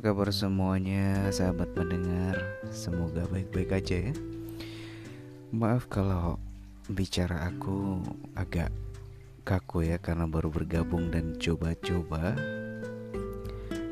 [0.00, 2.32] Kabar semuanya, sahabat pendengar?
[2.72, 4.14] Semoga baik-baik aja ya.
[5.52, 6.40] Maaf kalau
[6.88, 8.00] bicara aku
[8.32, 8.72] agak
[9.44, 12.32] kaku ya karena baru bergabung dan coba-coba.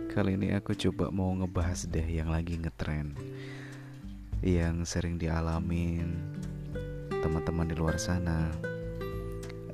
[0.08, 3.12] Kali ini aku coba mau ngebahas deh yang lagi ngetren,
[4.40, 6.08] yang sering dialamin
[7.20, 8.48] teman-teman di luar sana.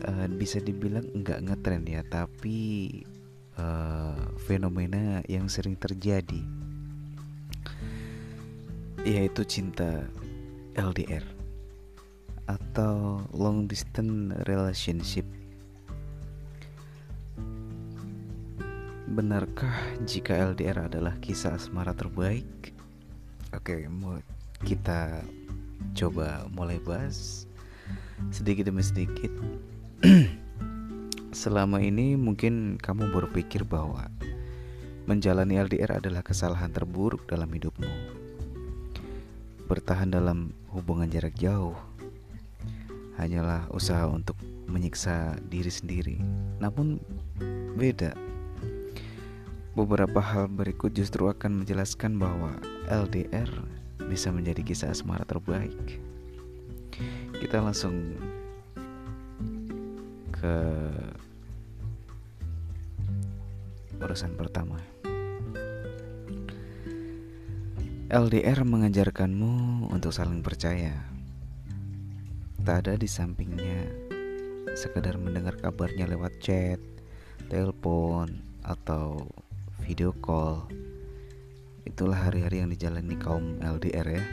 [0.03, 2.91] Uh, bisa dibilang nggak ngetren ya, tapi
[3.59, 6.43] uh, fenomena yang sering terjadi
[9.05, 10.09] yaitu cinta
[10.75, 11.23] LDR
[12.49, 15.29] atau long distance relationship.
[19.05, 19.77] Benarkah
[20.09, 22.73] jika LDR adalah kisah asmara terbaik?
[23.55, 24.19] Oke, mau
[24.65, 25.23] kita
[25.95, 27.47] coba mulai bahas
[28.33, 29.31] sedikit demi sedikit.
[31.35, 34.07] Selama ini mungkin kamu berpikir bahwa
[35.11, 37.91] menjalani LDR adalah kesalahan terburuk dalam hidupmu.
[39.67, 41.75] Bertahan dalam hubungan jarak jauh
[43.19, 44.39] hanyalah usaha untuk
[44.71, 46.17] menyiksa diri sendiri.
[46.63, 47.03] Namun
[47.75, 48.15] beda.
[49.75, 52.55] Beberapa hal berikut justru akan menjelaskan bahwa
[52.87, 53.51] LDR
[54.07, 55.99] bisa menjadi kisah asmara terbaik.
[57.43, 58.15] Kita langsung
[60.31, 60.55] ke
[64.05, 64.77] urusan pertama.
[68.13, 70.93] LDR mengajarkanmu untuk saling percaya.
[72.61, 73.89] Tak ada di sampingnya
[74.77, 76.81] sekedar mendengar kabarnya lewat chat,
[77.49, 79.29] telepon, atau
[79.85, 80.67] video call.
[81.85, 84.25] Itulah hari-hari yang dijalani kaum LDR ya.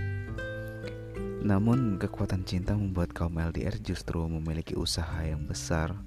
[1.41, 5.97] Namun kekuatan cinta membuat kaum LDR justru memiliki usaha yang besar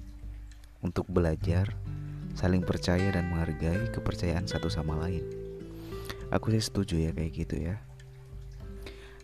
[0.79, 1.75] untuk belajar,
[2.35, 5.23] saling percaya dan menghargai kepercayaan satu sama lain.
[6.35, 7.79] Aku sih setuju ya kayak gitu ya.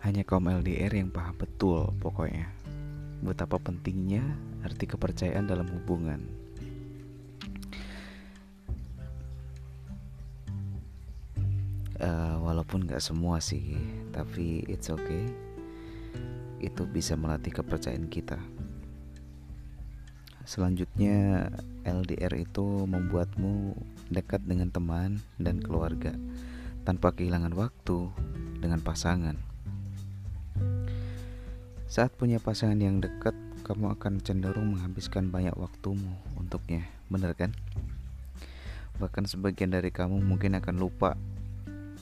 [0.01, 2.49] Hanya kaum LDR yang paham betul pokoknya
[3.21, 4.25] betapa pentingnya
[4.65, 6.23] arti kepercayaan dalam hubungan.
[12.01, 13.77] Uh, walaupun gak semua sih,
[14.09, 15.29] tapi it's okay
[16.61, 18.37] itu bisa melatih kepercayaan kita.
[20.51, 21.47] Selanjutnya,
[21.87, 23.71] LDR itu membuatmu
[24.11, 26.11] dekat dengan teman dan keluarga
[26.83, 28.11] tanpa kehilangan waktu
[28.59, 29.39] dengan pasangan.
[31.87, 33.31] Saat punya pasangan yang dekat,
[33.63, 37.55] kamu akan cenderung menghabiskan banyak waktumu untuknya, bener kan?
[38.99, 41.15] Bahkan sebagian dari kamu mungkin akan lupa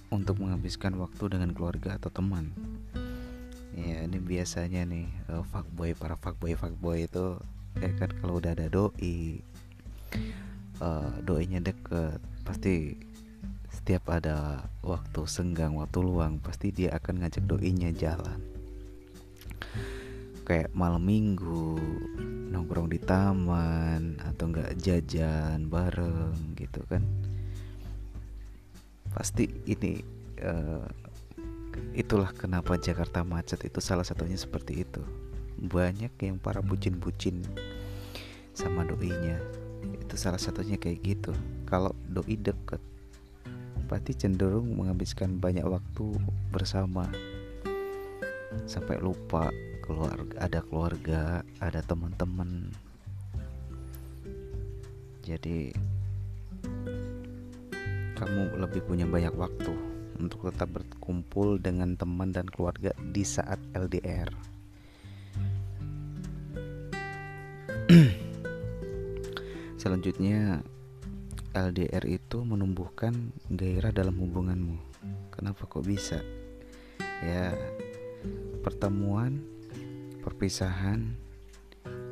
[0.10, 2.50] untuk menghabiskan waktu dengan keluarga atau teman
[3.80, 7.40] ya ini biasanya nih uh, fuckboy para fuckboy fuckboy itu
[7.78, 9.46] ya kan kalau udah ada doi
[10.82, 12.98] uh, doinya deket pasti
[13.70, 18.42] setiap ada waktu senggang waktu luang pasti dia akan ngajak doinya jalan.
[20.46, 21.78] Kayak malam minggu
[22.50, 27.06] nongkrong di taman atau enggak jajan bareng gitu kan.
[29.14, 30.02] Pasti ini
[30.42, 30.86] uh,
[31.94, 35.02] itulah kenapa Jakarta macet itu salah satunya seperti itu
[35.60, 37.44] banyak yang para bucin-bucin
[38.56, 39.40] sama doinya.
[40.00, 41.32] Itu salah satunya kayak gitu.
[41.68, 42.80] Kalau doi deket
[43.90, 46.14] pasti cenderung menghabiskan banyak waktu
[46.54, 47.10] bersama.
[48.70, 49.50] Sampai lupa
[49.82, 52.70] keluarga ada keluarga ada teman-teman.
[55.26, 55.74] Jadi
[58.14, 59.74] kamu lebih punya banyak waktu
[60.20, 64.49] untuk tetap berkumpul dengan teman dan keluarga di saat LDR.
[69.82, 70.62] Selanjutnya,
[71.58, 74.78] LDR itu menumbuhkan gairah dalam hubunganmu.
[75.34, 76.22] Kenapa kok bisa?
[77.26, 77.58] Ya,
[78.62, 79.42] pertemuan,
[80.22, 81.18] perpisahan,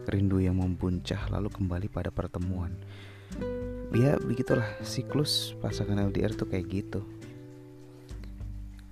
[0.09, 2.73] rindu yang membuncah lalu kembali pada pertemuan.
[3.93, 7.05] Ya, begitulah siklus pasangan LDR tuh kayak gitu.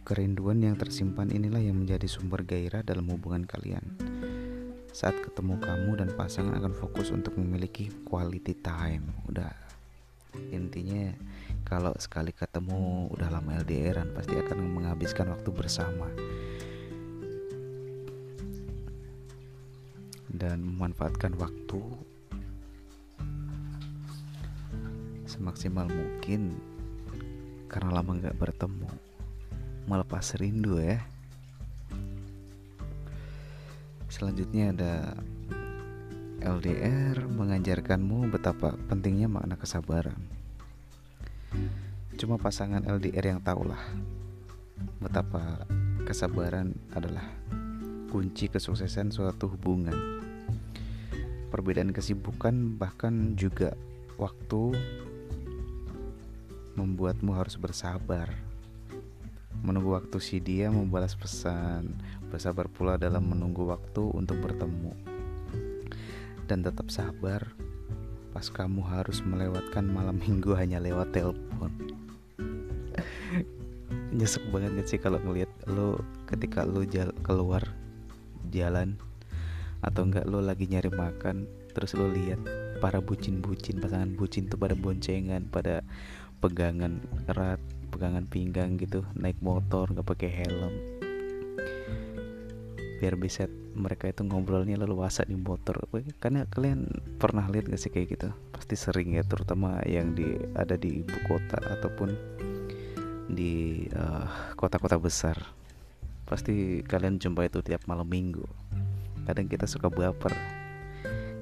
[0.05, 4.14] Kerinduan yang tersimpan inilah yang menjadi sumber gairah dalam hubungan kalian.
[4.95, 9.03] Saat ketemu kamu dan pasangan akan fokus untuk memiliki quality time.
[9.27, 9.51] Udah
[10.55, 11.11] intinya
[11.67, 16.07] kalau sekali ketemu udah lama LDRan pasti akan menghabiskan waktu bersama.
[20.31, 21.83] Dan memanfaatkan waktu
[25.27, 26.55] semaksimal mungkin
[27.67, 28.87] karena lama nggak bertemu
[29.91, 31.03] melepas rindu ya
[34.15, 34.93] selanjutnya ada
[36.39, 40.15] LDR mengajarkanmu betapa pentingnya makna kesabaran
[42.15, 43.79] Cuma pasangan LDR yang tahulah
[45.03, 45.67] betapa
[46.07, 47.27] kesabaran adalah
[48.07, 50.23] kunci kesuksesan suatu hubungan.
[51.51, 53.75] Perbedaan kesibukan bahkan juga
[54.15, 54.79] waktu
[56.79, 58.31] membuatmu harus bersabar.
[59.59, 61.99] Menunggu waktu si dia membalas pesan,
[62.35, 64.91] bersabar pula dalam menunggu waktu untuk bertemu.
[66.51, 67.47] Dan tetap sabar
[68.35, 71.71] pas kamu harus melewatkan malam minggu hanya lewat telepon.
[74.19, 77.63] Nyesek banget gak sih kalau ngelihat lo ketika lo jal keluar
[78.51, 78.99] jalan
[79.79, 82.39] atau enggak lo lagi nyari makan terus lo lihat
[82.83, 85.83] para bucin-bucin pasangan bucin tuh pada boncengan pada
[86.39, 87.59] pegangan erat
[87.91, 90.73] pegangan pinggang gitu naik motor nggak pakai helm
[93.05, 93.45] biar bisa
[93.77, 95.77] mereka itu ngobrolnya leluasa di motor.
[96.17, 96.89] Karena kalian
[97.21, 98.33] pernah lihat gak sih kayak gitu?
[98.49, 100.25] Pasti sering ya terutama yang di
[100.57, 102.09] ada di ibu kota ataupun
[103.29, 105.37] di eh, kota-kota uh, besar.
[106.25, 108.41] Pasti kalian jumpa itu tiap malam minggu.
[109.29, 110.33] Kadang kita suka baper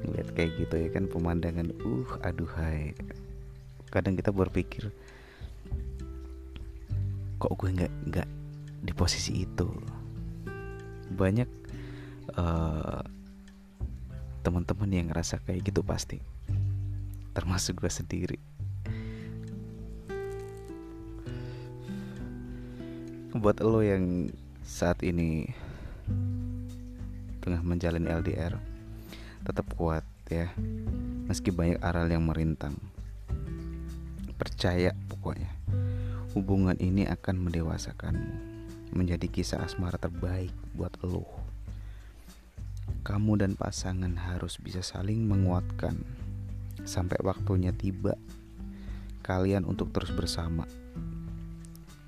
[0.04, 1.72] ngeliat kayak gitu ya kan pemandangan.
[1.88, 2.92] Uh aduhai.
[3.88, 4.92] Kadang kita berpikir
[7.40, 8.30] kok gue nggak nggak
[8.84, 9.68] di posisi itu
[11.14, 11.48] banyak
[12.36, 13.02] uh,
[14.44, 16.20] teman-teman yang ngerasa kayak gitu pasti.
[17.32, 18.40] Termasuk gue sendiri.
[23.34, 24.30] Buat lo yang
[24.62, 25.50] saat ini
[27.42, 28.56] tengah menjalani LDR
[29.44, 30.52] tetap kuat ya.
[31.26, 32.76] Meski banyak aral yang merintang.
[34.38, 35.50] Percaya pokoknya
[36.34, 38.53] hubungan ini akan mendewasakanmu
[38.94, 41.44] menjadi kisah asmara terbaik buat lo
[43.04, 46.00] kamu dan pasangan harus bisa saling menguatkan.
[46.88, 48.16] Sampai waktunya tiba
[49.28, 50.64] kalian untuk terus bersama.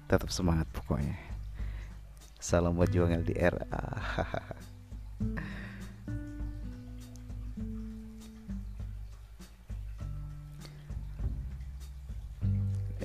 [0.08, 1.20] Tetap semangat pokoknya.
[2.40, 3.60] Salam buat juang LDR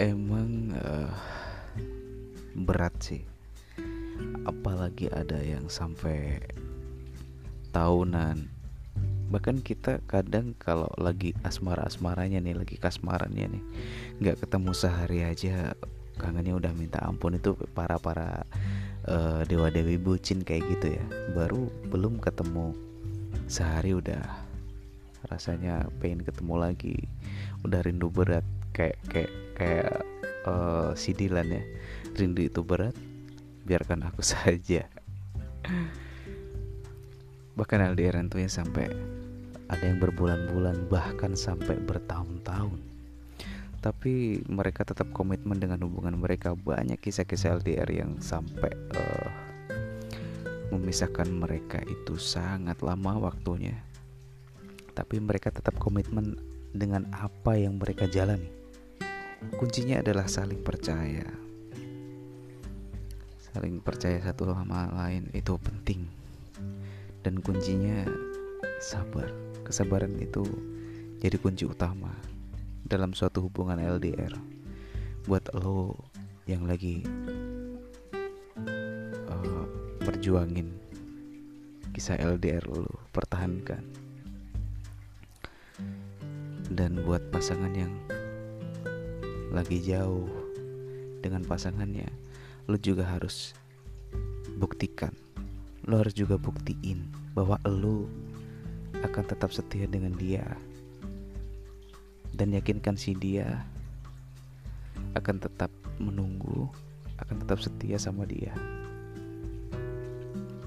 [0.00, 1.12] emang uh,
[2.55, 3.30] berat sih
[4.50, 6.43] apalagi ada yang sampai
[7.70, 8.50] tahunan.
[9.31, 13.62] Bahkan kita kadang kalau lagi asmara asmaranya nih lagi kasmarannya nih
[14.19, 15.70] nggak ketemu sehari aja
[16.19, 17.38] kangennya udah minta ampun.
[17.38, 18.43] Itu para para
[19.06, 21.05] uh, eh, dewa dewi bucin kayak gitu ya.
[21.32, 22.75] Baru belum ketemu.
[23.46, 24.23] Sehari udah
[25.31, 26.99] rasanya pengen ketemu lagi.
[27.62, 28.43] Udah rindu berat.
[28.75, 29.94] Kayak kayak kayak
[30.43, 31.62] uh, si Dilan ya.
[32.19, 32.99] Rindu itu berat
[33.70, 34.90] biarkan aku saja.
[37.55, 38.90] Bahkan LDR itu ya sampai
[39.70, 42.82] ada yang berbulan-bulan bahkan sampai bertahun-tahun.
[43.81, 46.52] Tapi mereka tetap komitmen dengan hubungan mereka.
[46.52, 49.31] Banyak kisah-kisah LDR yang sampai uh,
[50.75, 53.78] memisahkan mereka itu sangat lama waktunya.
[54.93, 56.37] Tapi mereka tetap komitmen
[56.75, 58.50] dengan apa yang mereka jalani.
[59.56, 61.50] Kuncinya adalah saling percaya
[63.50, 66.06] saling percaya satu sama lain itu penting.
[67.20, 68.06] Dan kuncinya
[68.79, 69.29] sabar.
[69.67, 70.43] Kesabaran itu
[71.22, 72.10] jadi kunci utama
[72.82, 74.34] dalam suatu hubungan LDR
[75.29, 75.94] buat lo
[76.48, 77.06] yang lagi
[79.31, 79.65] uh,
[80.03, 80.74] berjuangin
[81.94, 83.84] kisah LDR lo pertahankan.
[86.70, 87.94] Dan buat pasangan yang
[89.51, 90.31] lagi jauh
[91.19, 92.30] dengan pasangannya
[92.67, 93.56] lo juga harus
[94.60, 95.14] buktikan
[95.88, 98.05] lo harus juga buktiin bahwa lo
[99.00, 100.44] akan tetap setia dengan dia
[102.36, 103.64] dan yakinkan si dia
[105.14, 106.70] akan tetap menunggu,
[107.19, 108.55] akan tetap setia sama dia.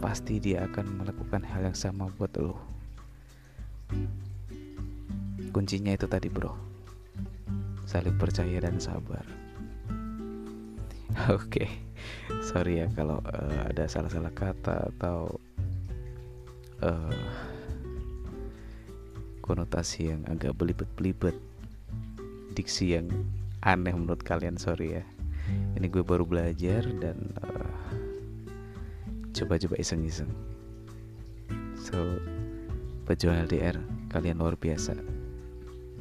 [0.04, 2.60] Pasti dia akan melakukan hal yang sama buat lo.
[5.54, 6.52] Kuncinya itu tadi, bro.
[7.88, 9.24] Saling percaya dan sabar.
[11.30, 11.70] Oke, okay.
[12.42, 15.38] sorry ya kalau uh, ada salah-salah kata atau
[16.82, 17.22] uh,
[19.46, 21.38] konotasi yang agak belibet-belibet.
[22.58, 23.14] Diksi yang
[23.62, 25.06] aneh menurut kalian sorry ya.
[25.78, 27.74] Ini gue baru belajar dan uh,
[29.38, 30.34] coba-coba iseng-iseng.
[31.78, 32.18] So
[33.06, 33.78] pejuang LDR
[34.10, 34.98] kalian luar biasa.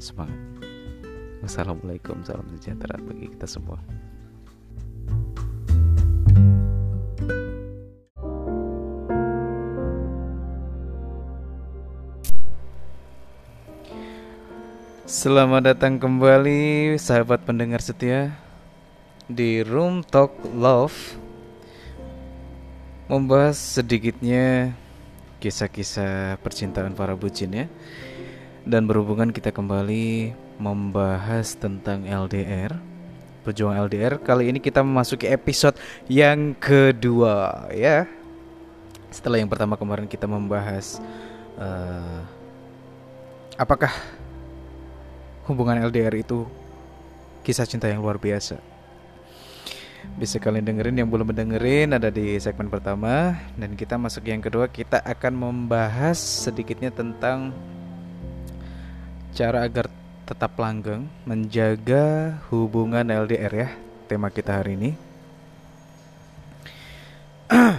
[0.01, 0.41] Semangat.
[1.45, 4.02] Wassalamualaikum salam sejahtera bagi kita semua
[15.23, 18.35] Selamat datang kembali sahabat pendengar setia
[19.31, 21.15] di Room Talk Love
[23.07, 24.75] membahas sedikitnya
[25.39, 27.67] kisah-kisah percintaan para bucin ya.
[28.67, 32.75] Dan berhubungan kita kembali membahas tentang LDR.
[33.47, 35.79] Perjuangan LDR kali ini kita memasuki episode
[36.11, 38.11] yang kedua ya.
[39.15, 40.99] Setelah yang pertama kemarin kita membahas
[41.63, 42.27] uh,
[43.55, 43.95] apakah
[45.47, 46.47] hubungan LDR itu
[47.43, 48.59] kisah cinta yang luar biasa.
[50.19, 54.67] Bisa kalian dengerin yang belum mendengerin ada di segmen pertama dan kita masuk yang kedua
[54.67, 57.55] kita akan membahas sedikitnya tentang
[59.33, 59.87] cara agar
[60.27, 63.69] tetap langgeng menjaga hubungan LDR ya
[64.11, 64.91] tema kita hari ini.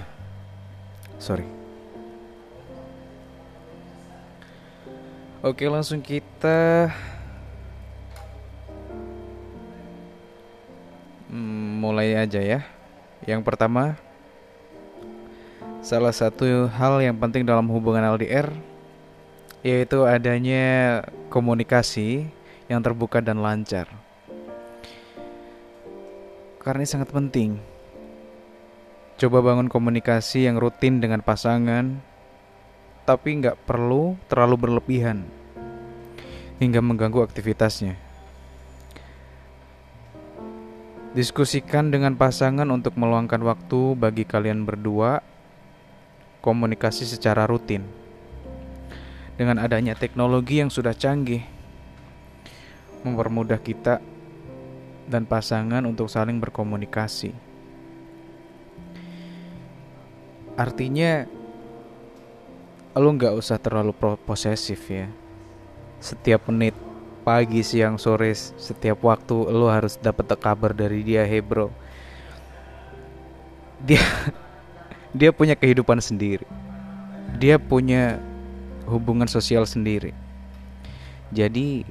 [1.24, 1.48] Sorry.
[5.44, 6.88] Oke langsung kita
[11.34, 12.62] mulai aja ya.
[13.26, 13.98] Yang pertama,
[15.82, 18.54] salah satu hal yang penting dalam hubungan LDR
[19.64, 22.28] yaitu adanya komunikasi
[22.68, 23.88] yang terbuka dan lancar.
[26.60, 27.60] Karena ini sangat penting.
[29.16, 32.04] Coba bangun komunikasi yang rutin dengan pasangan,
[33.08, 35.24] tapi nggak perlu terlalu berlebihan
[36.60, 38.03] hingga mengganggu aktivitasnya.
[41.14, 45.22] Diskusikan dengan pasangan untuk meluangkan waktu bagi kalian berdua
[46.42, 47.86] komunikasi secara rutin.
[49.38, 51.46] Dengan adanya teknologi yang sudah canggih,
[53.06, 54.02] mempermudah kita
[55.06, 57.30] dan pasangan untuk saling berkomunikasi.
[60.58, 61.30] Artinya,
[62.98, 63.94] lo nggak usah terlalu
[64.26, 65.14] posesif ya.
[66.02, 66.74] Setiap menit
[67.24, 71.72] pagi, siang, sore, setiap waktu lo harus dapat kabar dari dia, hey bro.
[73.84, 74.04] Dia
[75.20, 76.44] dia punya kehidupan sendiri.
[77.40, 78.20] Dia punya
[78.86, 80.12] hubungan sosial sendiri.
[81.32, 81.88] Jadi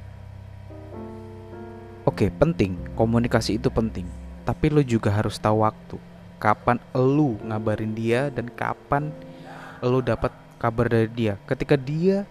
[2.05, 4.07] oke, okay, penting, komunikasi itu penting.
[4.45, 5.97] Tapi lo juga harus tahu waktu.
[6.37, 9.09] Kapan lo ngabarin dia dan kapan
[9.81, 11.35] lo dapat kabar dari dia.
[11.49, 12.23] Ketika dia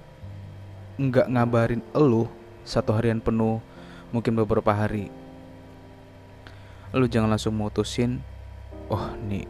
[0.96, 3.64] nggak ngabarin lo, satu harian penuh,
[4.14, 5.10] mungkin beberapa hari.
[6.92, 8.20] Lu jangan langsung mutusin,
[8.92, 9.48] oh nih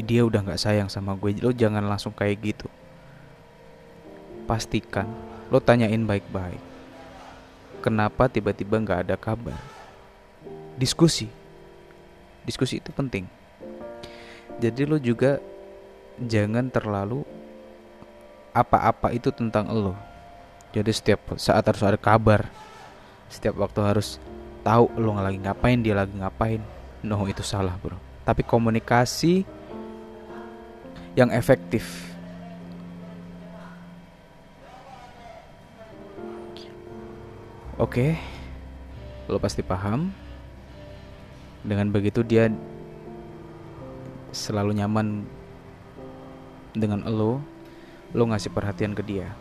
[0.00, 1.36] dia udah nggak sayang sama gue.
[1.40, 2.68] Lu jangan langsung kayak gitu.
[4.48, 5.06] Pastikan,
[5.52, 6.60] lo tanyain baik-baik.
[7.80, 9.56] Kenapa tiba-tiba nggak ada kabar?
[10.76, 11.28] Diskusi,
[12.44, 13.24] diskusi itu penting.
[14.60, 15.40] Jadi lo juga
[16.20, 17.24] jangan terlalu
[18.52, 20.09] apa-apa itu tentang lo
[20.70, 22.46] jadi setiap saat harus ada kabar.
[23.26, 24.22] Setiap waktu harus
[24.62, 26.62] tahu lo lagi ngapain dia lagi ngapain.
[27.02, 27.98] No itu salah bro.
[28.22, 29.42] Tapi komunikasi
[31.18, 32.06] yang efektif.
[37.80, 38.14] Oke,
[39.26, 40.12] lo pasti paham.
[41.66, 42.46] Dengan begitu dia
[44.30, 45.26] selalu nyaman
[46.76, 47.42] dengan lo,
[48.14, 49.34] lo ngasih perhatian ke dia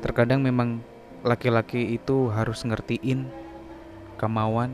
[0.00, 0.80] terkadang memang
[1.20, 3.28] laki-laki itu harus ngertiin
[4.16, 4.72] kemauan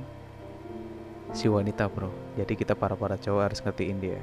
[1.35, 2.11] si wanita bro.
[2.39, 4.23] Jadi kita para para cowok harus ngertiin dia.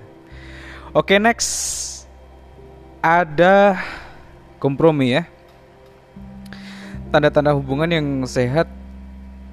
[0.95, 1.51] Oke okay, next.
[3.03, 3.75] Ada
[4.63, 5.27] kompromi ya.
[7.11, 8.71] Tanda-tanda hubungan yang sehat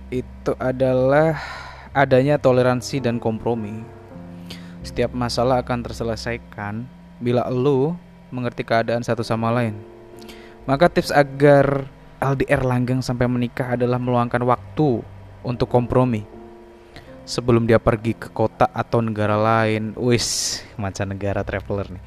[0.09, 1.37] itu adalah
[1.91, 3.83] adanya toleransi dan kompromi.
[4.87, 6.87] Setiap masalah akan terselesaikan
[7.19, 7.99] bila lo
[8.31, 10.00] mengerti keadaan satu sama lain
[10.69, 11.89] maka tips agar
[12.21, 15.01] LDR langgeng sampai menikah adalah meluangkan waktu
[15.41, 16.29] untuk kompromi.
[17.25, 20.61] Sebelum dia pergi ke kota atau negara lain, wis
[21.07, 22.03] negara traveler nih.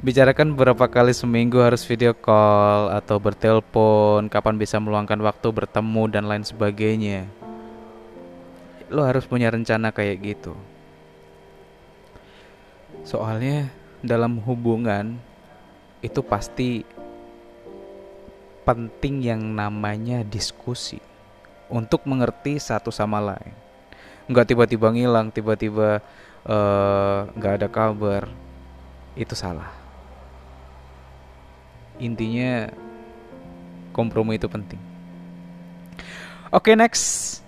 [0.00, 6.24] Bicarakan beberapa kali seminggu harus video call atau bertelepon, kapan bisa meluangkan waktu bertemu dan
[6.24, 7.28] lain sebagainya.
[8.88, 10.56] Lo harus punya rencana kayak gitu.
[13.04, 13.68] Soalnya
[14.00, 15.20] dalam hubungan
[16.00, 16.82] itu pasti
[18.62, 21.02] penting yang namanya diskusi
[21.66, 23.54] untuk mengerti satu sama lain.
[24.30, 25.98] Nggak tiba-tiba ngilang, tiba-tiba
[26.46, 28.30] uh, nggak ada kabar,
[29.18, 29.70] itu salah.
[31.98, 32.70] Intinya
[33.92, 34.80] kompromi itu penting.
[36.52, 37.40] Oke okay, next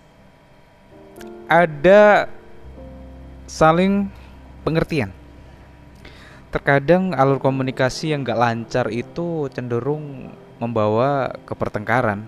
[1.49, 2.29] ada
[3.45, 4.09] saling
[4.65, 5.13] pengertian.
[6.49, 12.27] Terkadang alur komunikasi yang gak lancar itu cenderung membawa ke pertengkaran.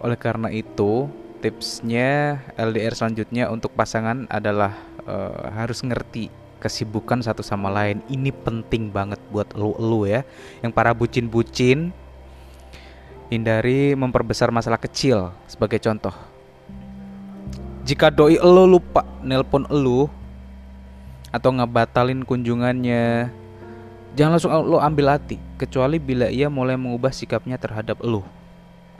[0.00, 1.08] Oleh karena itu,
[1.44, 8.04] tipsnya LDR selanjutnya untuk pasangan adalah uh, harus ngerti kesibukan satu sama lain.
[8.06, 10.22] Ini penting banget buat lu-lu ya.
[10.60, 11.92] Yang para bucin-bucin
[13.32, 16.12] hindari memperbesar masalah kecil sebagai contoh.
[17.88, 20.06] Jika doi lu lupa nelpon lu
[21.32, 23.32] atau ngebatalin kunjungannya,
[24.18, 28.22] jangan langsung lu ambil hati kecuali bila ia mulai mengubah sikapnya terhadap lu.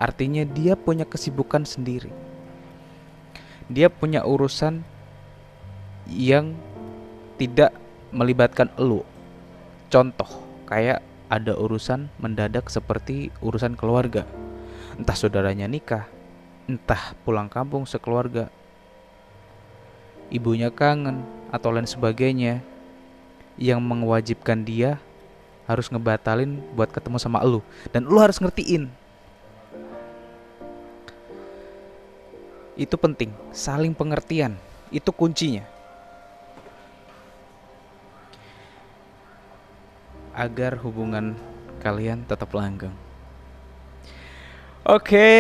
[0.01, 2.09] Artinya dia punya kesibukan sendiri
[3.71, 4.83] dia punya urusan
[6.11, 6.59] yang
[7.39, 7.71] tidak
[8.11, 9.07] melibatkan elu.
[9.87, 10.27] Contoh,
[10.67, 14.27] kayak ada urusan mendadak seperti urusan keluarga.
[14.99, 16.11] Entah saudaranya nikah,
[16.67, 18.51] entah pulang kampung sekeluarga.
[20.35, 21.23] Ibunya kangen
[21.55, 22.67] atau lain sebagainya
[23.61, 24.97] yang mewajibkan dia
[25.69, 27.61] harus ngebatalin buat ketemu sama elu
[27.93, 28.91] dan lu harus ngertiin
[32.81, 34.57] Itu penting, saling pengertian.
[34.89, 35.69] Itu kuncinya.
[40.33, 41.37] Agar hubungan
[41.85, 42.97] kalian tetap langgeng.
[44.89, 45.37] Oke, okay,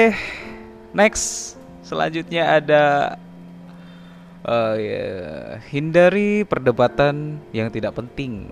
[0.93, 1.57] next.
[1.81, 3.17] Selanjutnya ada
[4.45, 5.09] uh, ya,
[5.69, 8.49] hindari perdebatan yang tidak penting.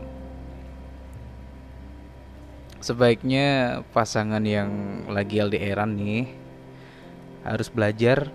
[2.79, 4.71] Sebaiknya pasangan yang
[5.11, 6.31] lagi LDRan nih
[7.43, 8.31] harus belajar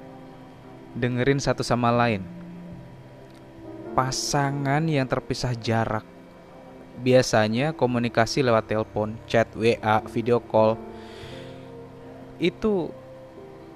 [0.93, 2.21] dengerin satu sama lain.
[3.93, 6.03] Pasangan yang terpisah jarak
[7.01, 10.77] biasanya komunikasi lewat telepon, chat, WA, video call
[12.37, 12.89] itu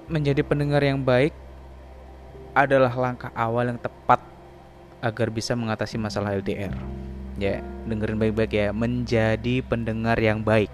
[0.06, 1.34] menjadi pendengar yang baik
[2.52, 4.20] adalah langkah awal yang tepat
[4.98, 6.74] agar bisa mengatasi masalah LDR.
[7.38, 10.70] Ya, dengerin baik-baik ya, menjadi pendengar yang baik.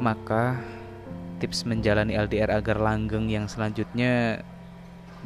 [0.00, 0.58] Maka
[1.38, 4.40] tips menjalani LDR agar langgeng yang selanjutnya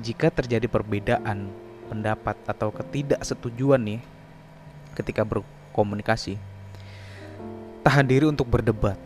[0.02, 1.50] jika terjadi perbedaan
[1.88, 4.00] pendapat atau ketidaksetujuan nih
[4.98, 6.36] ketika berkomunikasi,
[7.86, 8.98] tahan diri untuk berdebat.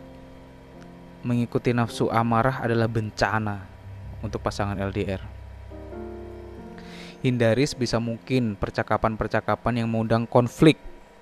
[1.23, 3.63] Mengikuti nafsu amarah adalah bencana
[4.19, 5.32] untuk pasangan LDR.
[7.23, 10.75] Hindari sebisa mungkin percakapan-percakapan yang mengundang konflik.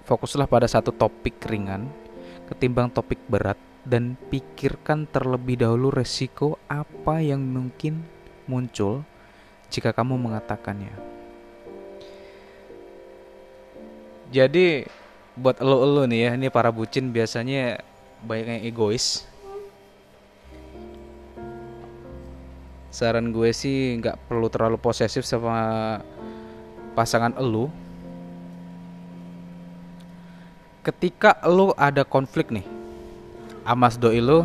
[0.10, 1.86] Fokuslah pada satu topik ringan
[2.52, 3.56] ketimbang topik berat
[3.88, 8.04] dan pikirkan terlebih dahulu resiko apa yang mungkin
[8.44, 9.08] muncul
[9.72, 10.92] jika kamu mengatakannya.
[14.36, 14.84] Jadi
[15.40, 17.80] buat elo-elo nih ya, ini para bucin biasanya
[18.20, 19.31] banyak yang egois.
[22.92, 25.96] Saran gue sih nggak perlu terlalu posesif sama
[26.92, 27.72] pasangan elu.
[30.84, 32.68] Ketika elu ada konflik nih,
[33.64, 34.44] amas doi lo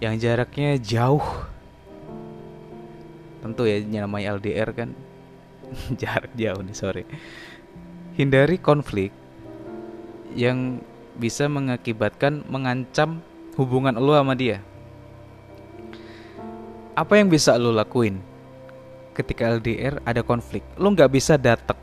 [0.00, 1.44] yang jaraknya jauh.
[3.44, 4.96] Tentu ya namanya LDR kan.
[6.00, 7.04] Jarak jauh nih sorry.
[8.16, 9.12] Hindari konflik
[10.32, 10.80] yang
[11.20, 13.20] bisa mengakibatkan mengancam
[13.60, 14.64] hubungan lo sama dia
[16.98, 18.18] apa yang bisa lo lakuin
[19.14, 21.78] ketika LDR ada konflik lo nggak bisa datang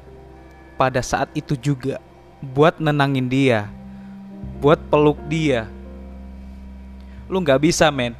[0.75, 2.03] pada saat itu juga
[2.43, 3.71] buat nenangin dia
[4.59, 5.71] buat peluk dia
[7.31, 8.13] lu nggak bisa men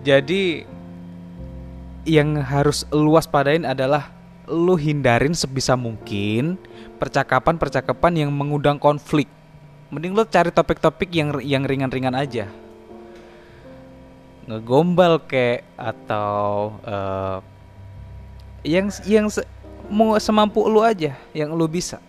[0.00, 0.64] jadi
[2.08, 4.08] yang harus luas padain adalah
[4.48, 6.56] lu hindarin sebisa mungkin
[6.96, 9.28] percakapan-percakapan yang mengundang konflik.
[9.92, 12.48] Mending lu cari topik-topik yang yang ringan-ringan aja.
[14.50, 17.38] Ngegombal kek atau uh,
[18.66, 19.46] yang yang se
[19.86, 22.02] mau semampu lu aja, yang lu bisa.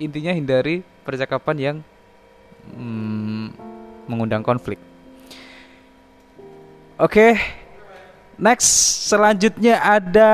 [0.00, 1.76] Intinya hindari percakapan yang
[2.72, 3.52] mm,
[4.08, 4.80] mengundang konflik.
[6.96, 7.60] Oke, okay
[8.42, 8.66] Next,
[9.06, 10.32] selanjutnya ada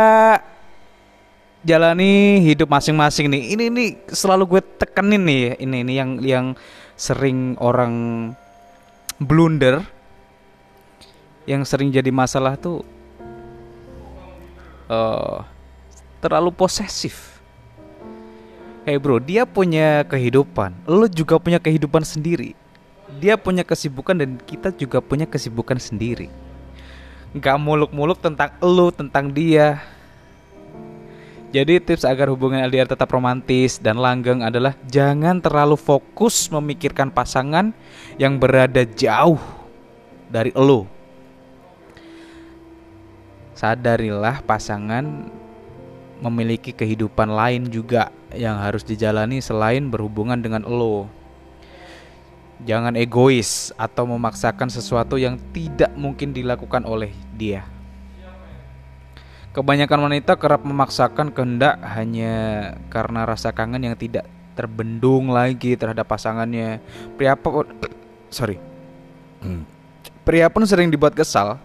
[1.66, 3.42] jalani hidup masing-masing nih.
[3.52, 5.60] Ini nih selalu gue tekenin nih.
[5.60, 6.46] Ini ini yang yang
[6.96, 8.32] sering orang
[9.20, 9.84] blunder,
[11.48, 12.84] yang sering jadi masalah tuh
[14.92, 15.40] uh,
[16.20, 17.40] terlalu posesif.
[18.84, 22.52] Hey bro, dia punya kehidupan, lo juga punya kehidupan sendiri.
[23.16, 26.28] Dia punya kesibukan dan kita juga punya kesibukan sendiri
[27.28, 29.84] nggak muluk-muluk tentang lu tentang dia
[31.52, 37.72] jadi tips agar hubungan LDR tetap romantis dan langgeng adalah jangan terlalu fokus memikirkan pasangan
[38.20, 39.40] yang berada jauh
[40.28, 40.97] dari lo.
[43.58, 45.02] Sadarilah pasangan
[46.22, 51.10] memiliki kehidupan lain juga yang harus dijalani selain berhubungan dengan lo.
[52.62, 57.66] Jangan egois atau memaksakan sesuatu yang tidak mungkin dilakukan oleh dia.
[59.50, 62.34] Kebanyakan wanita kerap memaksakan kehendak hanya
[62.94, 64.22] karena rasa kangen yang tidak
[64.54, 66.78] terbendung lagi terhadap pasangannya.
[67.18, 67.66] Pria pun
[68.30, 68.62] sorry.
[70.22, 71.58] Pria pun sering dibuat kesal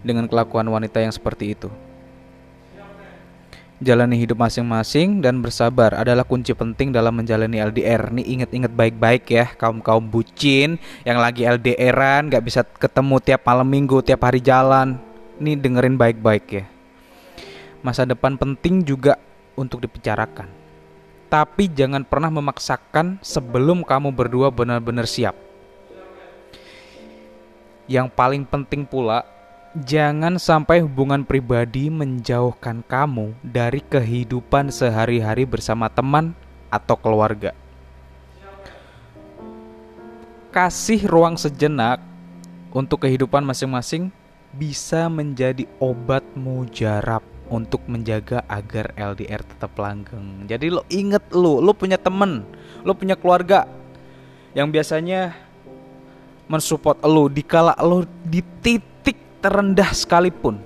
[0.00, 1.68] dengan kelakuan wanita yang seperti itu.
[3.80, 8.12] Jalani hidup masing-masing dan bersabar adalah kunci penting dalam menjalani LDR.
[8.12, 13.64] Nih inget-inget baik-baik ya kaum kaum bucin yang lagi LDRan gak bisa ketemu tiap malam
[13.64, 15.00] minggu, tiap hari jalan.
[15.40, 16.64] Nih dengerin baik-baik ya.
[17.80, 19.16] Masa depan penting juga
[19.56, 20.52] untuk dibicarakan.
[21.32, 25.32] Tapi jangan pernah memaksakan sebelum kamu berdua benar-benar siap.
[27.88, 29.24] Yang paling penting pula
[29.70, 36.34] Jangan sampai hubungan pribadi menjauhkan kamu dari kehidupan sehari-hari bersama teman
[36.74, 37.54] atau keluarga.
[40.50, 42.02] Kasih ruang sejenak
[42.74, 44.10] untuk kehidupan masing-masing
[44.50, 50.50] bisa menjadi obat mujarab untuk menjaga agar LDR tetap langgeng.
[50.50, 52.42] Jadi lo inget lo, lo punya temen,
[52.82, 53.70] lo punya keluarga
[54.50, 55.30] yang biasanya
[56.50, 58.42] mensupport lo dikala lo di
[59.40, 60.60] terendah sekalipun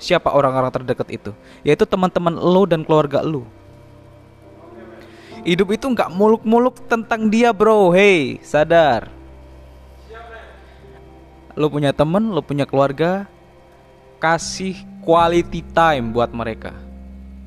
[0.00, 3.44] siapa orang-orang terdekat itu yaitu teman-teman lo dan keluarga lo.
[5.40, 7.92] Hidup itu nggak muluk-muluk tentang dia bro.
[7.92, 9.08] Hey sadar.
[11.56, 13.28] Lo punya temen lo punya keluarga
[14.20, 16.76] kasih quality time buat mereka.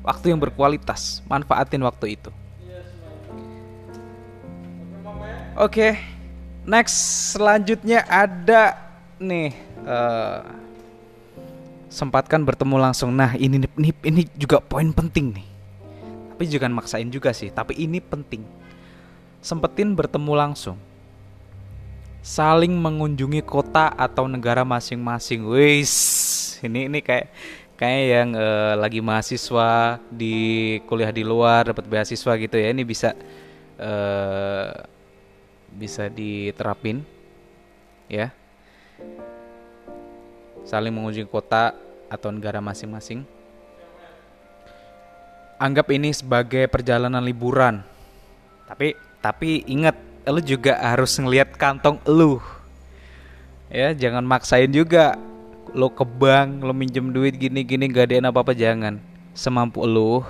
[0.02, 2.30] Waktu yang berkualitas manfaatin waktu itu.
[5.54, 5.92] Oke okay.
[6.66, 6.98] next
[7.30, 8.74] selanjutnya ada
[9.22, 9.54] nih
[9.86, 10.63] uh,
[11.94, 13.14] sempatkan bertemu langsung.
[13.14, 15.48] Nah, ini ini ini juga poin penting nih.
[16.34, 18.42] Tapi jangan maksain juga sih, tapi ini penting.
[19.38, 20.74] Sempetin bertemu langsung.
[22.24, 25.46] Saling mengunjungi kota atau negara masing-masing.
[25.46, 25.94] Wis,
[26.66, 27.30] ini ini kayak
[27.78, 30.34] kayak yang uh, lagi mahasiswa di
[30.90, 32.74] kuliah di luar dapat beasiswa gitu ya.
[32.74, 33.14] Ini bisa
[33.78, 34.72] uh,
[35.70, 37.06] bisa diterapin
[38.10, 38.30] ya
[40.64, 41.76] saling mengunjungi kota
[42.14, 43.26] atau negara masing-masing.
[45.58, 47.82] Anggap ini sebagai perjalanan liburan.
[48.70, 49.96] Tapi tapi ingat,
[50.28, 52.38] lu juga harus ngelihat kantong lu.
[53.72, 55.16] Ya, jangan maksain juga.
[55.74, 59.00] Lo ke bank, lo minjem duit gini-gini gak ada apa-apa jangan.
[59.34, 60.22] Semampu lu,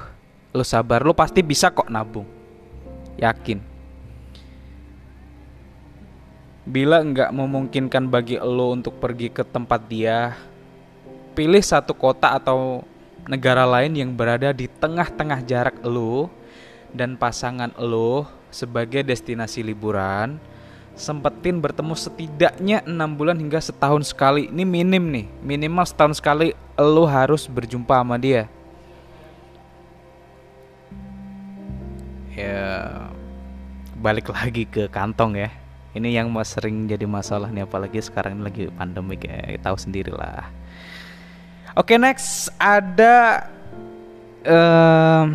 [0.55, 2.25] lu sabar, lu pasti bisa kok nabung.
[3.18, 3.61] Yakin.
[6.64, 10.33] Bila nggak memungkinkan bagi lo untuk pergi ke tempat dia,
[11.35, 12.87] pilih satu kota atau
[13.27, 16.31] negara lain yang berada di tengah-tengah jarak lo
[16.94, 20.38] dan pasangan lo sebagai destinasi liburan.
[20.94, 24.47] Sempetin bertemu setidaknya enam bulan hingga setahun sekali.
[24.47, 28.47] Ini minim nih, minimal setahun sekali lo harus berjumpa sama dia.
[32.38, 33.11] Ya,
[33.99, 35.51] balik lagi ke kantong ya.
[35.94, 40.63] Ini yang sering jadi masalah nih apalagi sekarang ini lagi pandemi kayak tahu sendirilah.
[41.75, 43.51] Oke, okay, next ada
[44.47, 45.27] uh,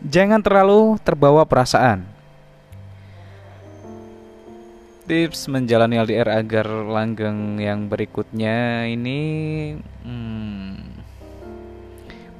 [0.00, 2.00] jangan terlalu terbawa perasaan.
[5.04, 9.20] Tips menjalani LDR agar langgeng yang berikutnya ini
[9.76, 10.80] hmm,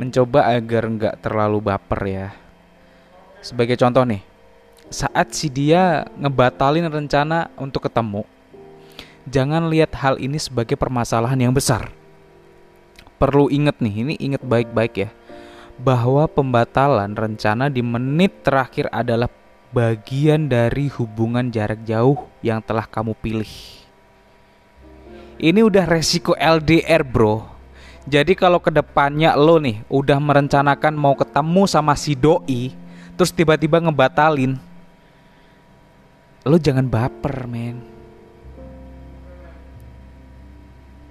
[0.01, 2.29] mencoba agar nggak terlalu baper ya.
[3.45, 4.25] Sebagai contoh nih,
[4.89, 8.25] saat si dia ngebatalin rencana untuk ketemu,
[9.29, 12.00] jangan lihat hal ini sebagai permasalahan yang besar
[13.21, 15.13] perlu inget nih, ini inget baik-baik ya,
[15.77, 19.29] bahwa pembatalan rencana di menit terakhir adalah
[19.77, 23.53] bagian dari hubungan jarak jauh yang telah kamu pilih.
[25.37, 27.45] Ini udah resiko LDR bro.
[28.09, 32.73] Jadi kalau ke depannya lo nih udah merencanakan mau ketemu sama si doi,
[33.15, 34.57] terus tiba-tiba ngebatalin,
[36.49, 37.90] lo jangan baper men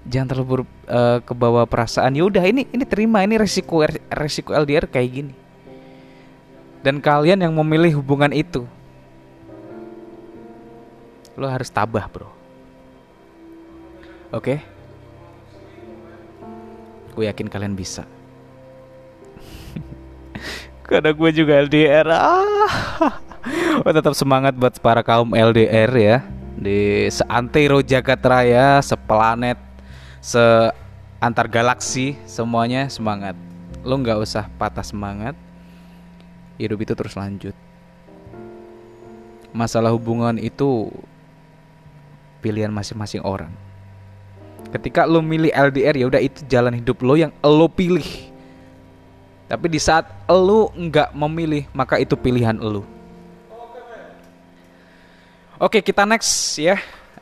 [0.09, 4.89] jangan terlalu ber, uh, kebawa perasaan ya udah ini ini terima ini resiko resiko LDR
[4.89, 5.33] kayak gini.
[6.81, 8.65] Dan kalian yang memilih hubungan itu
[11.39, 12.27] lo harus tabah bro.
[14.33, 14.59] Oke?
[14.59, 14.59] Okay?
[17.19, 18.07] gue yakin kalian bisa.
[20.87, 23.19] Karena gue juga LDR ah.
[23.83, 26.17] Tetap semangat buat para kaum LDR ya.
[26.55, 29.68] Di seantero Jagat Raya seplanet
[30.19, 30.43] se
[31.19, 33.35] antar galaksi semuanya semangat
[33.83, 35.35] lo nggak usah patah semangat
[36.59, 37.55] hidup itu terus lanjut
[39.53, 40.89] masalah hubungan itu
[42.39, 43.51] pilihan masing-masing orang.
[44.69, 48.05] Ketika lo milih LDR ya udah itu jalan hidup lo yang lo pilih.
[49.49, 52.85] Tapi di saat lo nggak memilih maka itu pilihan lo.
[55.59, 56.77] Oke kita next ya.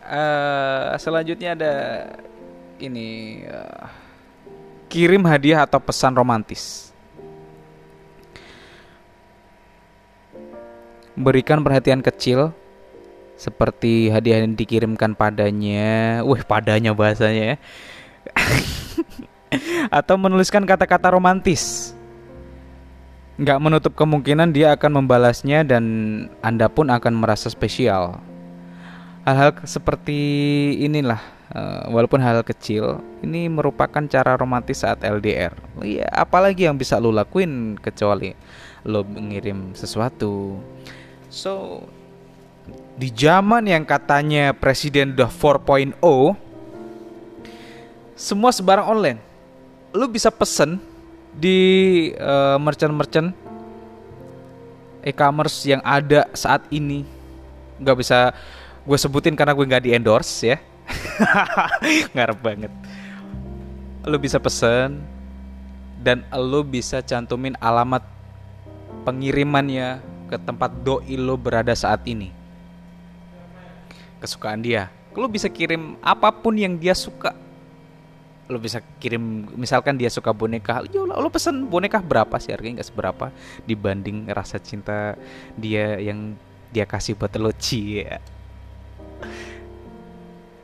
[0.07, 1.73] Uh, selanjutnya ada
[2.79, 3.89] ini uh,
[4.87, 6.93] kirim hadiah atau pesan romantis.
[11.17, 12.53] Berikan perhatian kecil
[13.37, 17.57] seperti hadiah yang dikirimkan padanya, wah padanya bahasanya ya.
[19.97, 21.93] Atau menuliskan kata-kata romantis.
[23.37, 25.85] Nggak menutup kemungkinan dia akan membalasnya dan
[26.41, 28.17] Anda pun akan merasa spesial.
[29.25, 30.17] Hal-hal seperti
[30.81, 31.21] inilah,
[31.53, 35.53] uh, walaupun hal kecil, ini merupakan cara romantis saat LDR.
[35.83, 38.33] Iya, apalagi yang bisa lo lakuin kecuali
[38.87, 40.59] lo mengirim sesuatu.
[41.27, 41.83] So,
[42.97, 45.93] di zaman yang katanya presiden udah 4.0
[48.17, 49.19] semua sebarang online
[49.93, 50.81] lu bisa pesen
[51.37, 53.29] di uh, merchant-merchant
[55.05, 57.05] e-commerce yang ada saat ini
[57.77, 58.33] nggak bisa
[58.83, 60.57] gue sebutin karena gue nggak di endorse ya
[62.15, 62.73] ngarep banget.
[64.07, 65.03] Lu bisa pesen
[65.99, 68.05] dan lu bisa cantumin alamat
[69.03, 72.31] pengirimannya ke tempat doi lo berada saat ini.
[74.23, 74.91] Kesukaan dia.
[75.17, 77.33] Lo bisa kirim apa pun yang dia suka.
[78.47, 82.55] Lo bisa kirim misalkan dia suka boneka yo lo pesen boneka berapa sih?
[82.55, 83.25] Harganya nggak seberapa
[83.67, 85.19] dibanding rasa cinta
[85.59, 86.37] dia yang
[86.71, 88.36] dia kasih buat lo cia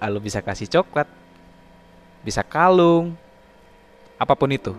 [0.04, 1.08] ah, lo bisa kasih coklat
[2.24, 3.13] bisa kalung
[4.16, 4.72] apa pun itu.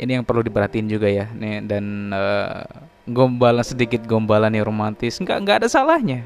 [0.00, 2.64] Ini yang perlu diperhatiin juga ya nih dan uh,
[3.06, 6.24] gombalan sedikit gombalan yang romantis nggak nggak ada salahnya.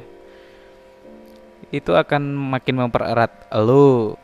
[1.75, 2.23] Itu akan
[2.57, 4.15] makin mempererat lo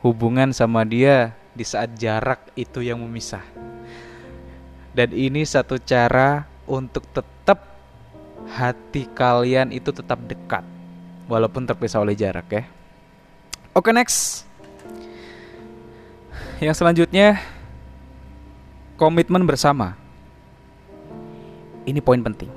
[0.00, 3.44] hubungan sama dia di saat jarak itu yang memisah.
[4.96, 7.75] Dan ini satu cara untuk tetap
[8.44, 10.62] hati kalian itu tetap dekat
[11.26, 12.62] walaupun terpisah oleh jarak ya
[13.72, 14.44] oke next
[16.60, 17.40] yang selanjutnya
[18.96, 20.06] komitmen bersama
[21.86, 22.50] ini poin penting.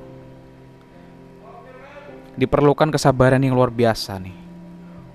[2.36, 4.34] Diperlukan kesabaran yang luar biasa nih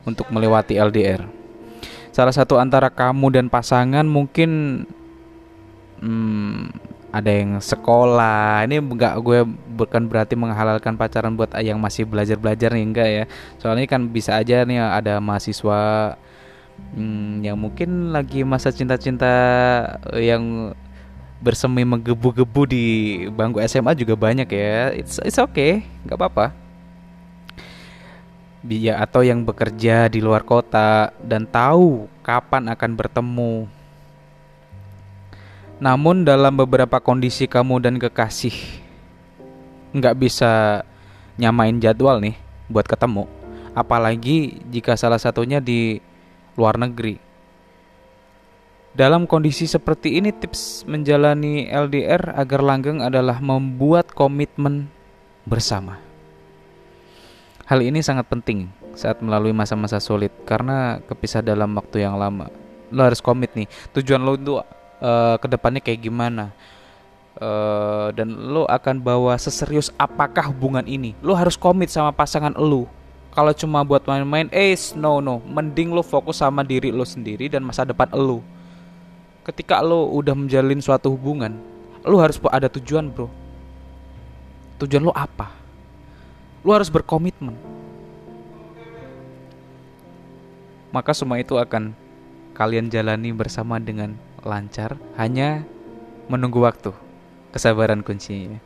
[0.06, 1.26] untuk melewati LDR.
[2.14, 4.84] Salah satu antara kamu dan pasangan mungkin
[5.98, 8.66] hmm, ada yang sekolah.
[8.66, 9.46] Ini enggak gue
[9.78, 13.24] bukan berarti menghalalkan pacaran buat yang masih belajar-belajar nih enggak ya.
[13.62, 16.14] Soalnya kan bisa aja nih ada mahasiswa
[16.98, 19.30] hmm, yang mungkin lagi masa cinta-cinta
[20.18, 20.74] yang
[21.38, 22.86] bersemi menggebu-gebu di
[23.30, 24.90] bangku SMA juga banyak ya.
[24.98, 26.46] It's it's okay, nggak apa-apa.
[28.64, 33.83] Ya atau yang bekerja di luar kota dan tahu kapan akan bertemu.
[35.82, 38.54] Namun dalam beberapa kondisi kamu dan kekasih
[39.94, 40.82] nggak bisa
[41.38, 42.38] nyamain jadwal nih
[42.70, 43.26] buat ketemu.
[43.74, 45.98] Apalagi jika salah satunya di
[46.54, 47.24] luar negeri
[48.94, 54.86] dalam kondisi seperti ini tips menjalani LDR agar langgeng adalah membuat komitmen
[55.42, 55.98] bersama.
[57.66, 62.46] Hal ini sangat penting saat melalui masa-masa sulit karena kepisah dalam waktu yang lama.
[62.94, 63.66] Lo harus komit nih.
[63.98, 64.62] Tujuan lo itu
[65.04, 66.48] uh, ke depannya kayak gimana?
[67.36, 71.12] Uh, dan lo akan bawa seserius apakah hubungan ini?
[71.20, 72.88] Lo harus komit sama pasangan lo.
[73.36, 77.60] Kalau cuma buat main-main, eh no no, mending lo fokus sama diri lo sendiri dan
[77.66, 78.40] masa depan lo
[79.44, 81.52] ketika lo udah menjalin suatu hubungan
[82.00, 83.28] lo harus ada tujuan bro
[84.80, 85.52] tujuan lo apa
[86.64, 87.52] lo harus berkomitmen
[90.88, 91.92] maka semua itu akan
[92.56, 95.64] kalian jalani bersama dengan lancar hanya
[96.28, 96.92] menunggu waktu
[97.50, 98.60] kesabaran kuncinya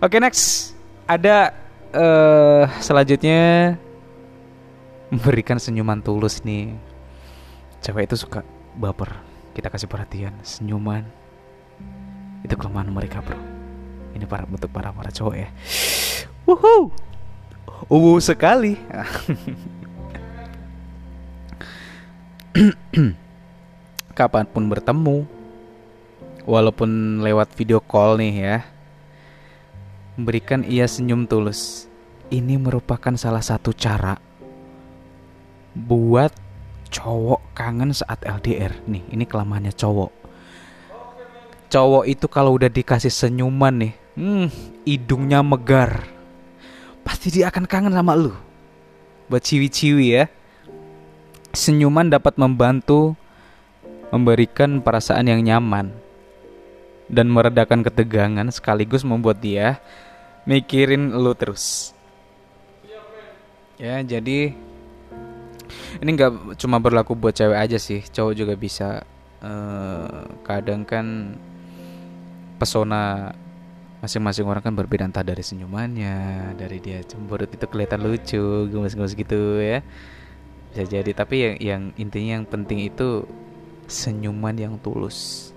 [0.00, 1.52] oke okay, next ada
[1.92, 3.76] uh, selanjutnya
[5.12, 6.72] memberikan senyuman tulus nih
[7.84, 8.40] cewek itu suka
[8.76, 11.02] baper kita kasih perhatian, senyuman.
[12.46, 13.36] Itu kelemahan mereka, bro.
[14.14, 15.48] Ini para bentuk para para cowok ya.
[16.46, 16.90] Woohoo!
[17.90, 18.78] Uh sekali.
[24.20, 25.24] Kapan pun bertemu,
[26.44, 28.56] walaupun lewat video call nih ya,
[30.20, 31.88] memberikan ia senyum tulus.
[32.28, 34.20] Ini merupakan salah satu cara
[35.72, 36.36] buat
[36.92, 40.20] cowok kangen saat LDR nih ini kelemahannya cowok
[41.70, 44.46] cowok itu kalau udah dikasih senyuman nih, hmm,
[44.84, 46.02] hidungnya megar.
[47.06, 48.34] Pasti dia akan kangen sama lu.
[49.30, 50.26] Buat ciwi-ciwi ya.
[51.54, 53.14] Senyuman dapat membantu
[54.10, 55.94] memberikan perasaan yang nyaman
[57.10, 59.82] dan meredakan ketegangan sekaligus membuat dia
[60.46, 61.94] mikirin lu terus.
[63.80, 64.52] Ya, jadi
[65.98, 69.02] ini nggak cuma berlaku buat cewek aja sih, cowok juga bisa.
[69.40, 71.32] Uh, kadang kan
[72.60, 73.32] pesona
[74.04, 79.64] masing-masing orang kan berbeda entah dari senyumannya, dari dia cemberut itu kelihatan lucu, gemes-gemes gitu
[79.64, 79.80] ya.
[80.72, 83.24] Bisa jadi, tapi yang yang intinya yang penting itu
[83.90, 85.50] senyuman yang tulus.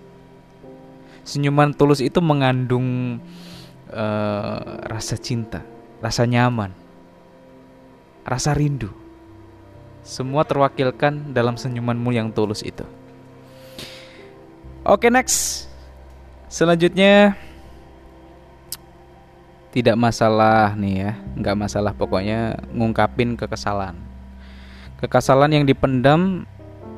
[1.23, 3.21] Senyuman tulus itu mengandung
[3.93, 5.63] uh, rasa cinta,
[6.03, 6.73] rasa nyaman,
[8.27, 8.91] rasa rindu.
[10.03, 12.83] Semua terwakilkan dalam senyumanmu yang tulus itu.
[14.83, 15.71] Oke, next.
[16.51, 17.39] Selanjutnya
[19.71, 23.95] tidak masalah nih ya, nggak masalah pokoknya ngungkapin kekesalan.
[24.99, 26.43] Kekesalan yang dipendam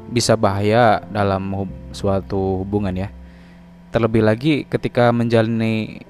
[0.10, 3.10] bisa bahaya dalam suatu hubungan ya.
[3.90, 6.04] Terlebih lagi ketika menjalani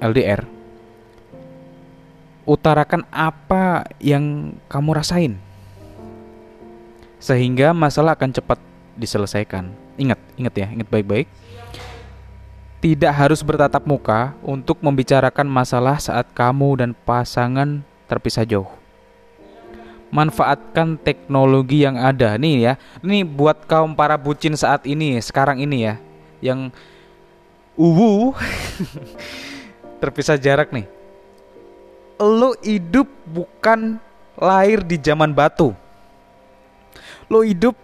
[0.00, 0.48] LDR.
[2.46, 5.34] Utarakan apa yang kamu rasain.
[7.18, 8.58] Sehingga masalah akan cepat
[8.94, 9.74] diselesaikan.
[9.98, 11.26] Ingat, ingat ya, ingat baik-baik.
[12.80, 18.85] Tidak harus bertatap muka untuk membicarakan masalah saat kamu dan pasangan terpisah jauh
[20.10, 22.72] manfaatkan teknologi yang ada nih ya.
[23.02, 25.94] Ini buat kaum para bucin saat ini, sekarang ini ya,
[26.42, 26.70] yang
[27.74, 28.32] uwu
[30.02, 30.86] terpisah jarak nih.
[32.16, 34.00] Lo hidup bukan
[34.40, 35.76] lahir di zaman batu.
[37.28, 37.76] Lo hidup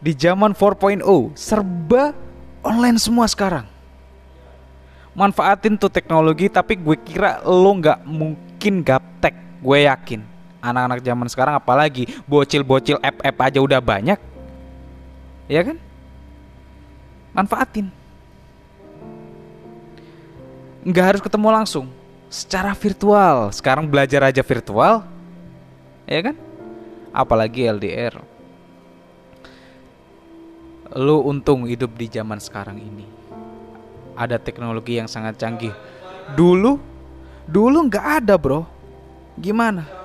[0.00, 1.00] di zaman 4.0,
[1.38, 2.12] serba
[2.60, 3.64] online semua sekarang.
[5.16, 11.54] Manfaatin tuh teknologi, tapi gue kira lo nggak mungkin gaptek, gue yakin anak-anak zaman sekarang
[11.56, 14.20] apalagi bocil-bocil app-app aja udah banyak.
[15.50, 15.76] Ya kan?
[17.34, 17.90] Manfaatin.
[20.86, 21.86] Nggak harus ketemu langsung.
[22.30, 23.50] Secara virtual.
[23.50, 25.02] Sekarang belajar aja virtual.
[26.06, 26.36] Ya kan?
[27.10, 28.22] Apalagi LDR
[30.90, 33.06] lu untung hidup di zaman sekarang ini.
[34.18, 35.70] Ada teknologi yang sangat canggih.
[36.34, 36.82] Dulu
[37.46, 38.66] dulu nggak ada bro.
[39.38, 39.99] Gimana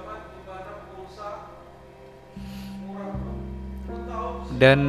[4.56, 4.80] dan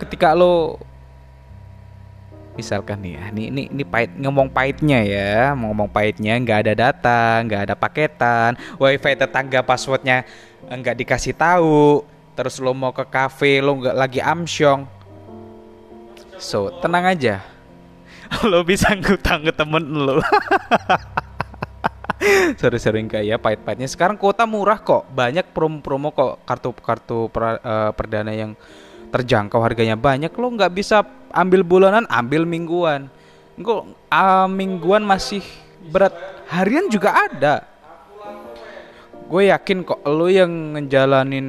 [0.00, 0.80] ketika lo
[2.56, 7.40] misalkan nih ya ini ini ini pahit ngomong pahitnya ya ngomong pahitnya nggak ada data
[7.46, 10.26] nggak ada paketan wifi tetangga passwordnya
[10.68, 12.04] nggak dikasih tahu
[12.40, 14.88] terus lo mau ke cafe lo nggak lagi amsyong.
[16.40, 17.44] So tenang aja.
[18.48, 20.22] Lo bisa ngutang ke temen lo
[22.60, 23.88] sering-sering kayak pahit-pahitnya.
[23.88, 25.08] Sekarang kuota murah kok.
[25.10, 26.44] Banyak promo-promo kok.
[26.44, 28.52] Kartu-kartu per, uh, perdana yang
[29.10, 30.30] terjangkau harganya banyak.
[30.36, 31.02] Lo nggak bisa
[31.32, 33.08] ambil bulanan ambil mingguan.
[33.56, 35.42] Enggak, uh, mingguan masih
[35.88, 36.12] berat.
[36.48, 37.64] Harian juga ada.
[39.30, 41.46] Gue yakin kok lo yang ngejalanin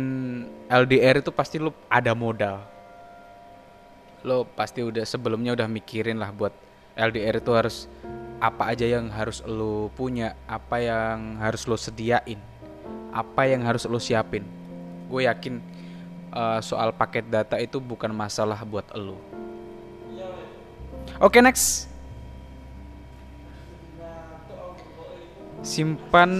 [0.69, 2.61] LDR itu pasti lo ada modal.
[4.21, 6.53] Lo pasti udah sebelumnya udah mikirin lah buat
[6.95, 7.87] LDR itu harus
[8.41, 12.41] apa aja yang harus lo punya, apa yang harus lo sediain,
[13.13, 14.41] apa yang harus lo siapin.
[15.05, 15.61] Gue yakin
[16.33, 19.21] uh, soal paket data itu bukan masalah buat lo.
[21.21, 21.85] Oke okay, next.
[25.61, 26.31] Simpan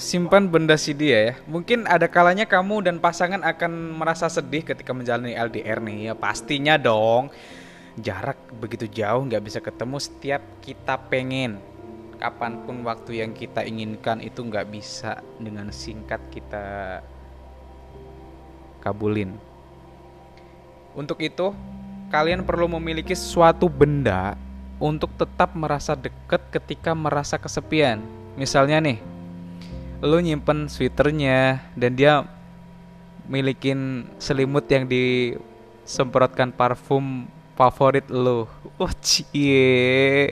[0.00, 1.34] simpan benda si dia ya.
[1.44, 6.80] Mungkin ada kalanya kamu dan pasangan akan merasa sedih ketika menjalani LDR nih ya pastinya
[6.80, 7.28] dong
[7.96, 11.56] jarak begitu jauh nggak bisa ketemu setiap kita pengen
[12.16, 17.00] kapan pun waktu yang kita inginkan itu nggak bisa dengan singkat kita
[18.80, 19.36] kabulin.
[20.96, 21.52] Untuk itu
[22.08, 24.38] kalian perlu memiliki suatu benda
[24.80, 28.00] untuk tetap merasa deket ketika merasa kesepian.
[28.40, 28.98] Misalnya nih
[30.00, 32.24] lu nyimpen sweaternya dan dia
[33.26, 38.44] milikin selimut yang disemprotkan parfum favorit lo.
[38.76, 40.28] Oh cie.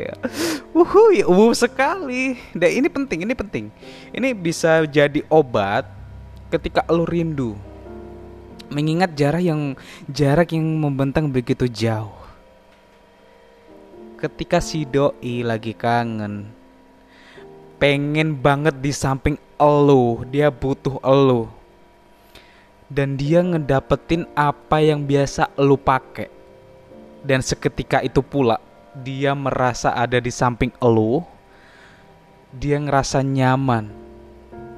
[0.77, 2.37] Uhuy, uh sekali.
[2.53, 3.73] Dan ini penting, ini penting.
[4.13, 5.89] Ini bisa jadi obat
[6.53, 7.57] ketika lo rindu.
[8.69, 9.73] Mengingat jarak yang
[10.05, 12.13] jarak yang membentang begitu jauh.
[14.21, 16.49] Ketika si doi lagi kangen,
[17.77, 21.49] pengen banget di samping lo, dia butuh lo.
[22.89, 26.34] Dan dia ngedapetin apa yang biasa lo pakai
[27.25, 28.61] dan seketika itu pula
[29.01, 31.25] dia merasa ada di samping elu.
[32.55, 33.91] Dia ngerasa nyaman.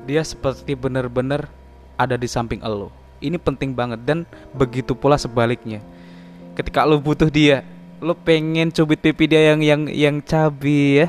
[0.08, 1.50] Dia seperti benar-benar
[1.98, 2.88] ada di samping elu.
[3.20, 4.00] Ini penting banget.
[4.06, 4.24] Dan
[4.56, 5.84] begitu pula sebaliknya.
[6.56, 7.66] Ketika lo butuh dia
[8.00, 11.08] lo pengen cubit pipi dia yang yang yang cabi ya.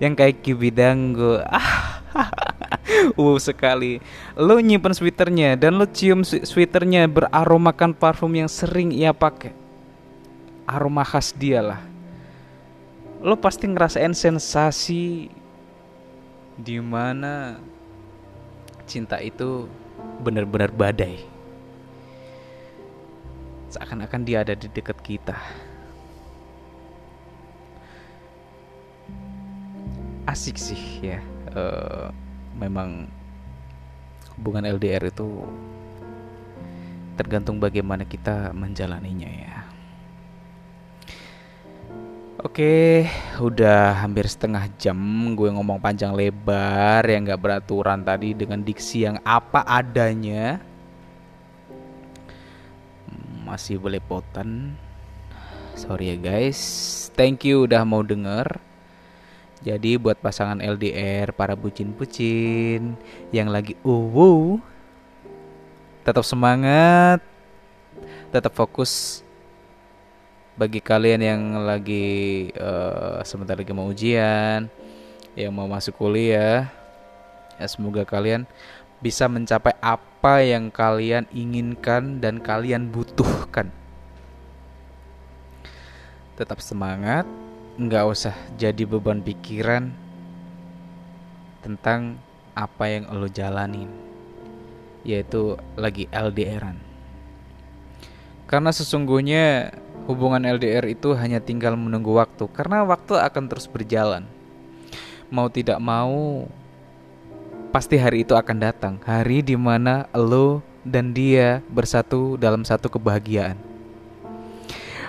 [0.00, 2.00] Yang kayak kibidanggo ah
[3.20, 4.00] uh sekali.
[4.38, 9.65] Lo nyimpen sweaternya dan lo cium sweaternya beraromakan parfum yang sering ia pakai
[10.66, 11.80] aroma khas dia lah
[13.22, 15.32] lo pasti ngerasain sensasi
[16.56, 17.56] di mana
[18.86, 19.68] cinta itu
[20.22, 21.20] benar-benar badai.
[23.68, 25.36] Seakan-akan dia ada di dekat kita.
[30.24, 31.20] Asik sih ya.
[31.52, 32.08] Uh,
[32.56, 33.10] memang
[34.38, 35.44] hubungan LDR itu
[37.18, 39.65] tergantung bagaimana kita menjalaninya ya.
[42.36, 43.08] Oke,
[43.40, 44.96] udah hampir setengah jam
[45.32, 50.60] gue ngomong panjang lebar yang gak beraturan tadi dengan diksi yang apa adanya.
[53.40, 54.76] Masih belepotan.
[55.80, 56.60] Sorry ya guys.
[57.16, 58.60] Thank you udah mau denger.
[59.64, 63.00] Jadi buat pasangan LDR, para bucin-bucin
[63.32, 64.60] yang lagi uwu,
[66.04, 67.24] tetap semangat,
[68.28, 69.24] tetap fokus
[70.56, 74.72] bagi kalian yang lagi uh, sebentar lagi mau ujian,
[75.36, 76.72] yang mau masuk kuliah,
[77.60, 78.48] ya semoga kalian
[79.04, 83.68] bisa mencapai apa yang kalian inginkan dan kalian butuhkan.
[86.40, 87.28] Tetap semangat,
[87.76, 89.92] nggak usah jadi beban pikiran
[91.60, 92.16] tentang
[92.56, 93.92] apa yang lo jalanin,
[95.04, 96.80] yaitu lagi LDRan.
[98.48, 99.74] Karena sesungguhnya
[100.06, 104.22] hubungan LDR itu hanya tinggal menunggu waktu karena waktu akan terus berjalan.
[105.26, 106.46] Mau tidak mau
[107.74, 113.58] pasti hari itu akan datang, hari di mana lo dan dia bersatu dalam satu kebahagiaan.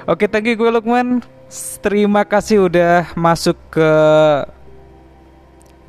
[0.09, 1.21] Oke, thank you gue Lukman.
[1.79, 3.91] Terima kasih udah masuk ke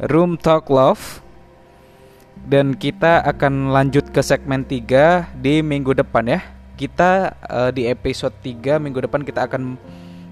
[0.07, 1.25] Room Talk Love.
[2.49, 6.41] Dan kita akan lanjut ke segmen 3 di minggu depan ya
[6.79, 9.75] kita uh, di episode 3 minggu depan kita akan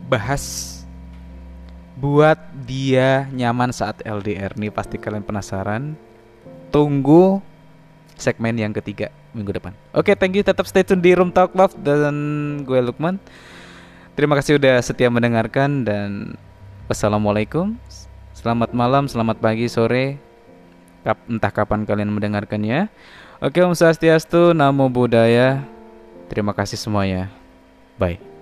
[0.06, 0.72] bahas
[1.98, 5.98] buat dia nyaman saat LDR nih pasti kalian penasaran.
[6.70, 7.42] Tunggu
[8.14, 9.72] segmen yang ketiga minggu depan.
[9.90, 12.14] Oke, okay, thank you tetap stay tune di Room Talk Love dan
[12.62, 13.18] gue Lukman.
[14.16, 16.10] Terima kasih udah setia mendengarkan dan
[16.88, 17.76] wassalamualaikum.
[18.32, 20.16] Selamat malam, selamat pagi, sore,
[21.28, 22.88] entah kapan kalian mendengarkannya.
[23.44, 25.75] Oke, Om Swastiastu, Namo Buddhaya.
[26.26, 27.30] Terima kasih semuanya.
[27.96, 28.35] Bye.